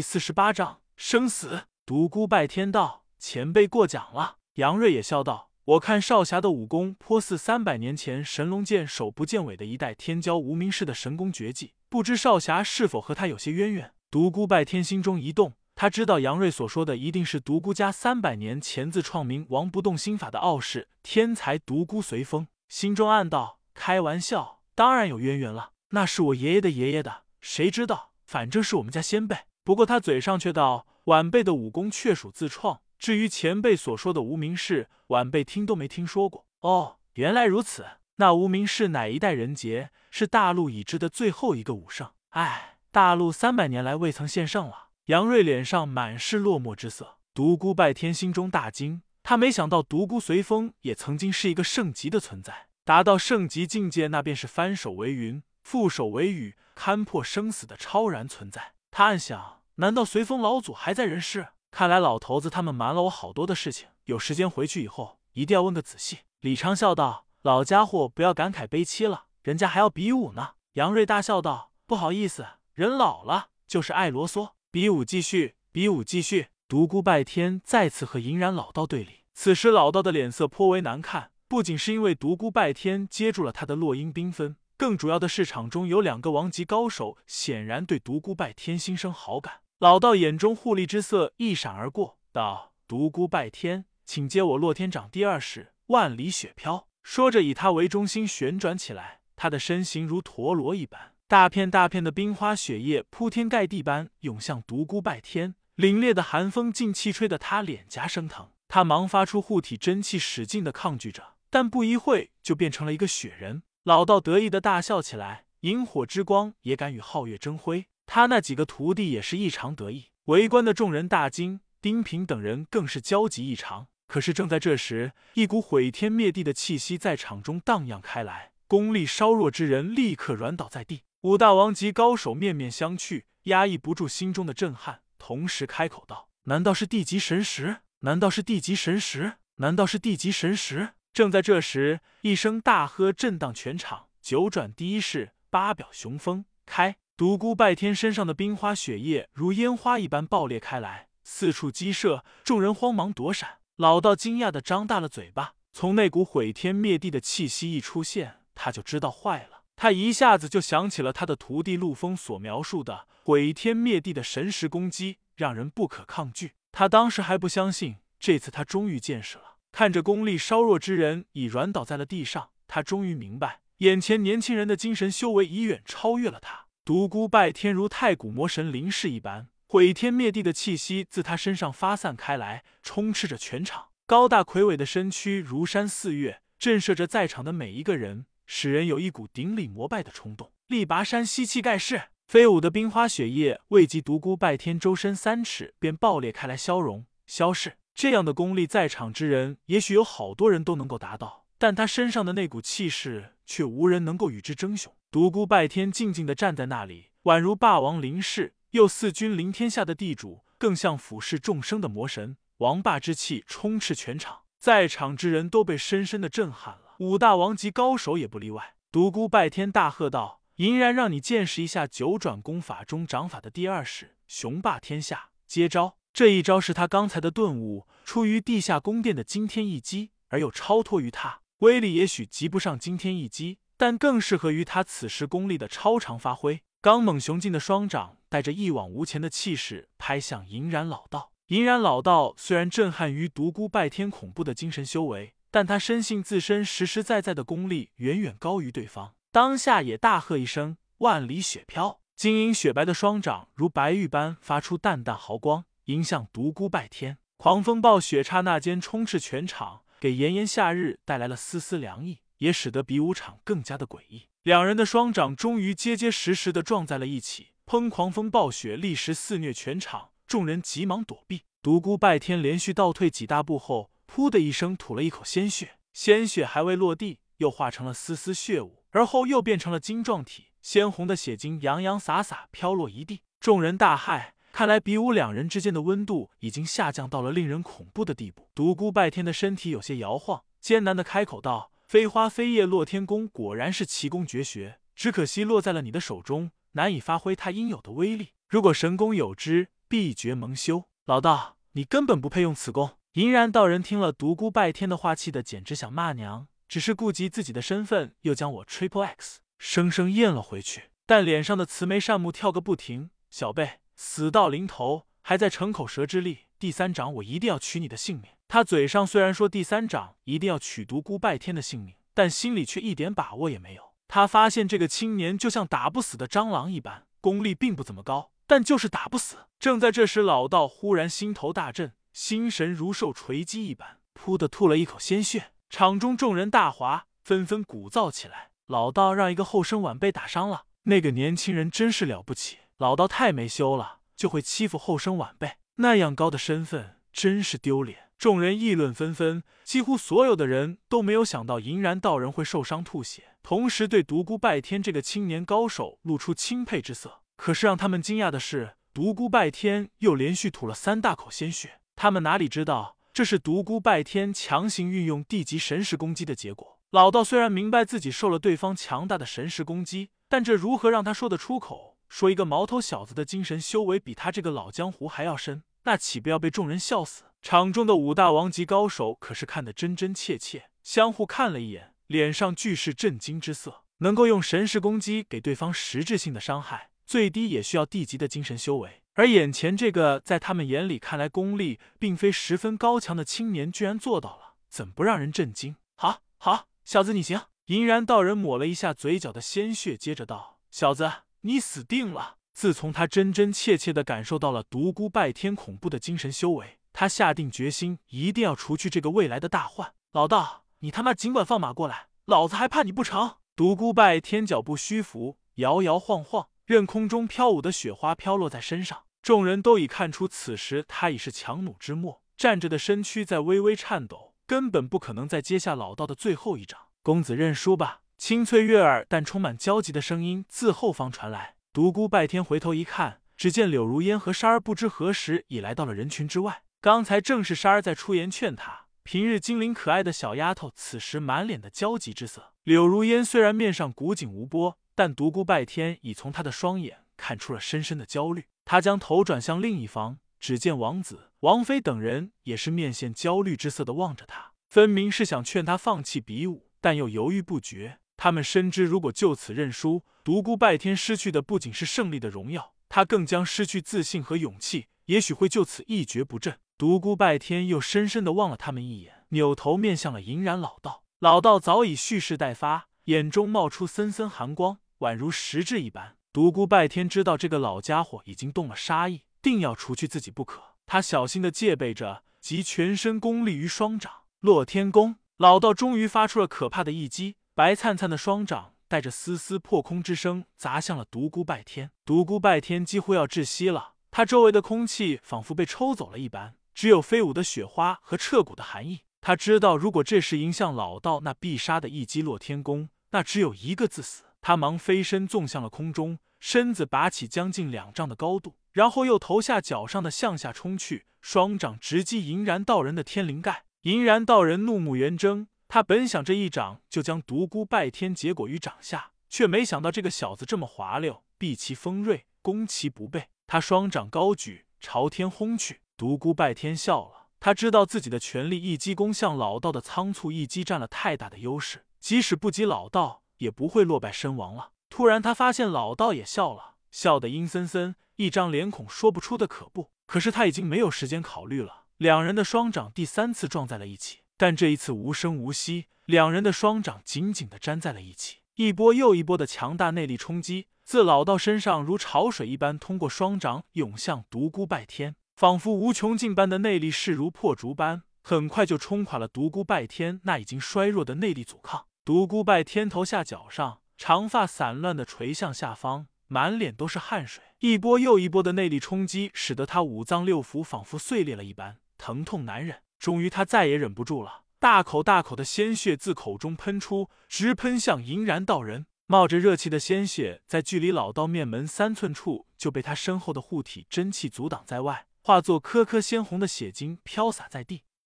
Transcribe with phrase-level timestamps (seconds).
[0.00, 1.64] 第四十八章生死。
[1.84, 32.80] 独孤拜天道：“前辈过奖了。”杨瑞也笑道：“我看少侠的武功颇似三百年前神龙剑首不见尾的一代天骄无名氏的神功绝技，不知少侠是否和他有些渊源？”独孤拜天心中一动，他知道杨瑞所说的一定是独孤家三百年前自创名王不动心法的傲世天才独孤随风，心中暗道：“开玩笑，当然有渊源了，那是我爷爷的爷爷的，谁知道，反正是我们家先辈。”不过他嘴上却道：“晚辈的武功确属自创。
[32.98, 37.86] 至于前辈所说的无名氏，晚辈听都没听说过。”哦，原来如此。
[38.16, 42.10] 那无名氏乃一代人杰，是大陆已知的最后一个武圣。
[42.30, 44.88] 唉，大陆三百年来未曾现圣了。
[45.06, 47.16] 杨瑞脸上满是落寞之色。
[47.32, 52.66] 独孤拜天心中大惊，他没想到独孤随风也曾经是一个圣级的存在。
[52.84, 58.72] 达到圣级境界，那便是翻手为云，覆手为雨，堪破生死的超然存在。
[58.90, 61.48] 他暗想：难道随风老祖还在人世？
[61.70, 63.88] 看来老头子他们瞒了我好多的事情。
[64.04, 66.18] 有时间回去以后，一定要问个仔细。
[66.40, 74.50] 李昌笑道：“老家伙，不要感慨悲戚了，人家还要比武呢。”杨瑞大笑道：“不好意思，人老了就是爱啰嗦。
[74.70, 79.24] 比武继续，比武继续。”独孤拜天再次和银然老道对立。
[79.34, 84.54] 此时老道的脸色颇为难看，不仅是因为独孤拜天接住了他的落英缤纷。
[84.80, 89.56] 更主要的是，场中有两个王级高手，显然对独孤拜天心生好感。
[89.78, 105.56] 老道眼中护力之色一闪而过，道：“独孤拜天，请接我洛天掌第二式万里雪飘。”说着，以他为中心旋转起来，他的身形如陀螺一般，大片大片的冰花雪叶铺天盖地般涌向独孤拜天。
[105.76, 113.62] 凛冽的寒风劲气吹得他脸颊生疼，他忙发出护体真气，使劲的抗拒着，但不一会就变成了一个雪人。
[113.84, 117.86] 老道得意的大笑起来，萤火之光也敢与皓月争辉。
[118.04, 123.86] 他那几个徒弟也是异常得意，围观的众人大惊，丁平等人更是焦急异常。
[124.06, 131.04] 可是正在这时，一股毁天灭地的气息在场中荡漾开来，功力稍弱之人立刻软倒在地。
[131.22, 137.78] 五大王级高手面面相觑，压抑不住心中的震撼，同时开口道：“难道是地级神石？
[138.00, 139.34] 难道是地级神石？
[139.56, 144.06] 难道是地级神石？”正在这时，一声大喝震荡全场。
[144.22, 153.58] 九转第一式八表雄风开，独孤拜天身上的冰花雪叶如烟花一般爆裂开来，四处激射，众人慌忙躲闪。
[153.76, 159.62] 老道惊讶的张大了嘴巴，从那股毁天灭地的气息一出现，他就知道坏了。
[159.74, 166.52] 他一下子就想起了他的徒弟陆枫所描述的毁天灭地的神识攻击，让人不可抗拒。
[166.70, 169.49] 他当时还不相信，这次他终于见识了。
[169.72, 176.66] 看着功力稍弱之人已软倒在了地上，他终于明白，眼前年轻人的精神修为已远超越了他。
[176.84, 183.88] 独孤拜天如太古魔神临世一般，毁天灭地的气息自他身上发散开来，充斥着全场。
[184.06, 190.50] 高大魁伟的身躯如山似月，震慑着在场的每一个人，使人有一股顶礼膜拜的冲动。
[190.66, 197.74] 力拔山吸气盖世，飞舞的冰花雪叶未及独孤拜天周身三尺，便爆裂开来，消融消逝。
[198.00, 204.90] 这样的功力，在场之人也许有好多人都能够达到，但他身上的那股气势却无人能够与之争雄。
[205.10, 212.38] 独孤拜天静静的站在那里，宛如霸王临世，又似君临天下的地主，更像俯视众生的魔神。
[212.56, 218.76] 王霸之气充斥全场，在场之人都被深深的震撼了，五大王级高手也不例外。
[218.90, 236.62] 独孤拜天大喝道：“银然，让你见识一下九转功法中掌法的第二式雄霸天下，接招！”这一招是他刚才的顿悟，出于地下宫殿的惊天一击，而又超脱于他，威力也许及不上惊天一击，但更适合于他此时功力的超常发挥。
[236.82, 241.32] 刚猛雄劲的双掌带着一往无前的气势拍向银然老道。
[241.48, 255.64] 银然老道虽然震撼于独孤拜天恐怖的精神修为，但他深信自身实实在在的功力远远高于对方，当下也大喝一声：“万里雪飘！”晶莹雪白的双掌如白玉般发出淡淡毫光。
[255.90, 264.28] 迎向独孤拜天，狂风暴雪刹那间充斥全场，给炎炎夏日带来了丝丝凉意，也使得比武场更加的诡异。
[264.42, 267.90] 两人的双掌终于结结实实的撞在了一起，砰！
[267.90, 271.42] 狂风暴雪立时肆虐全场，众人急忙躲避。
[271.60, 284.30] 独孤拜天连续倒退几大步后，噗的一声吐了一口鲜血，鲜血还未落地，又化成了丝丝血雾，而后又变成了晶状体，鲜红的血晶洋洋洒洒飘落一地，众人大骇。
[284.52, 288.48] 看来比武两人之间的温度已经下降到了令人恐怖的地步。
[288.54, 298.30] 独孤拜天的身体有些摇晃，艰难的开口道：“飞花飞叶落天功果然是奇功绝学，只可惜落在了你的手中，难以发挥它应有的威力。
[298.48, 300.84] 如果神功有之，必绝蒙羞。
[301.06, 302.90] 老道，你根本不配用此功。
[303.14, 310.90] 银然道人听了独孤拜天的话，气得简直想骂娘，只是顾及自己的身份，又将我 triple x 生生咽了回去。
[311.06, 313.10] 但脸上的慈眉善目跳个不停。
[313.30, 316.46] 小辈，死到临头还在逞口舌之力。
[316.58, 318.30] 第三掌，我一定要取你的性命。
[318.48, 323.92] 他嘴上虽然说第三掌一定要取独孤拜天的性命，但心里却一点把握也没有。
[324.08, 329.36] 他发现这个青年就像打不死的蟑螂一般，功力并不怎么高，但就是打不死。
[329.58, 331.92] 正在这时，老道忽然心头大震。
[332.14, 335.52] 心神如受锤击一般，噗的吐了一口鲜血。
[335.68, 338.48] 场中众人大哗，纷纷鼓噪起来。
[338.66, 342.56] 老道让一个后生晚辈打伤了，那个年轻人真是了不起。
[342.80, 348.08] 老道太没羞了，就会欺负后生晚辈，那样高的身份真是丢脸。
[348.16, 357.20] 众人议论纷纷，几乎所有的人都没有想到银然道人会受伤吐血，同时对独孤拜天这个青年高手露出钦佩之色。
[357.36, 361.80] 可是让他们惊讶的是，独孤拜天又连续吐了三大口鲜血。
[361.96, 366.78] 他们哪里知道，这是独孤拜天强行运用地级神识攻击的结果。
[366.92, 371.89] 老道虽然明白自己受了对方强大的神识攻击，但这如何让他说得出口？
[372.10, 377.22] 说一个毛头小子的精神修为比他这个老江湖还要深，那岂不要被众人笑死？
[377.40, 383.84] 场中的五大王级高手可是看得真真切切，相互看了一眼，脸上俱是震惊之色。
[383.98, 389.02] 能够用神识攻击给对方实质性的伤害，最低也需要地级的精神修为。
[389.14, 395.76] 而眼前这个在他们眼里看来功力并非十分高强的青年，居然做到了，怎不让人震惊？
[395.94, 397.46] 好，好，小子你行！
[397.66, 401.10] 银然道人抹了一下嘴角的鲜血，接着道：“小子，
[401.42, 409.94] 你死定了！”自从他真真切切的感受到了独孤拜天恐怖的精神修为，他下定决心一定要除去这个未来的大患。
[410.12, 413.36] 老道，你他妈尽管放马过来，老子还怕你不成？
[413.56, 416.48] 独孤拜天脚步虚浮，摇摇晃晃。
[416.66, 426.78] 任空中飘舞的雪花飘落在身上，众人都已看出此时他已是强弩之末，站着的身躯在微微颤抖，根本不可能再接下老道的最后一掌。
[427.02, 428.02] 公子认输吧。
[428.20, 431.54] 清脆悦耳但充满焦急的声音自后方传来。
[431.72, 436.62] 独孤拜天回头一看，只见柳如烟和沙儿不知何时已来到了人群之外。
[436.82, 442.52] 刚才正是沙儿在出言劝他，平日精灵可爱的小丫头此时满脸的焦急之色。
[442.62, 444.76] 柳如烟虽然面上古井无波。
[444.94, 457.99] 但独孤拜天已从他的双眼看出了深深的焦虑，他将头转向另一方，只见王子、王妃等人也是面现焦虑之色的望着他，分明是想劝他放弃比武，但又犹豫不决。
[458.22, 466.58] 他们深知，如果就此认输，独孤拜天失去的不仅是胜利的荣耀，他更将失去自信和勇气，也许会就此一蹶不振。
[466.76, 471.02] 独孤拜天又深深的望了他们一眼，扭头面向了银然老道。
[471.20, 474.80] 老道早已蓄势待发，眼中冒出森森寒光。
[474.98, 480.60] 宛如实质一般，独孤拜天知道这个老家伙已经动了杀意，定要除去自己不可。
[480.84, 484.12] 他小心的戒备着，集全身功力于双掌。
[484.40, 491.90] 落天宫老道终于发出了可怕的一击，白灿灿的双掌带着丝丝破空之声砸向了独孤拜天。
[492.06, 499.00] 独孤拜天几乎要窒息了，他周围的空气仿佛被抽走了一般，只有飞舞的雪花和彻骨的寒意。
[499.20, 504.22] 他知道，如果这时迎向老道那必杀的一击落天宫，那只有一个字死。
[504.40, 513.64] 他忙飞身纵向了空中，身子拔起将近两丈的高度，然后又头下脚上的向下冲去，双掌直击银然道人的天灵盖。
[513.82, 523.28] 银然道人怒目圆睁，他本想这一掌就将独孤拜天结果于掌下，却没想到这个小子这么滑溜，避其锋锐，攻其不备。
[523.46, 525.82] 他双掌高举，朝天轰去。
[525.96, 533.22] 独孤拜天笑了，他知道自己的全力一击攻向老道的仓促一击占了太大的优势，即使不及老道。
[533.38, 534.72] 也不会落败身亡了。
[534.90, 539.92] 突然，他发现老道也笑了，笑得阴森森，一张脸孔说不出的可怖。
[540.04, 541.84] 可是他已经没有时间考虑了。
[541.96, 548.38] 两人的双掌第三次撞在了一起，但这一次无声无息，两人的双掌紧紧的粘在了一起。
[548.54, 561.84] 一波又一波的强大内力冲击自老道身上如潮水一般通过双掌涌向独孤拜天，仿佛无穷尽般的内力势如破竹般，很快就冲垮了独孤拜天那已经衰弱的内力阻抗。
[562.02, 567.44] 独孤拜天头下脚上，长发散乱的垂向下方，满脸都是汗水。
[567.58, 572.78] 一波又一波的内力冲击，使得他五脏六腑仿佛碎裂了一般，疼痛难忍。
[573.00, 578.84] 终于，他再也忍不住了，大口大口的鲜血自口中喷出，直喷向银然道人。
[579.06, 587.84] 冒着热气的鲜血，在距离老道面门三寸处，就被他身后的护体真气阻挡在外，化作颗颗鲜红的血晶飘洒在地。